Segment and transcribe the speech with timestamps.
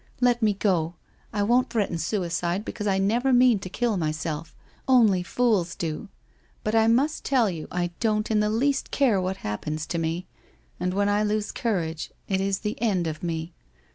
[0.19, 0.95] Let me go.
[1.31, 4.55] I won't threaten suicide, because I never mean to kill myself—
[4.87, 6.09] only fools do.
[6.63, 10.25] But I must tell you I don't in the least care what happens to me,
[10.79, 13.53] and when I lose courage, it is the end of me.